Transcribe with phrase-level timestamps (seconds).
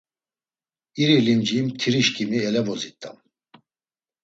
[1.01, 3.17] İri limci mtirişǩimi elevozit̆am.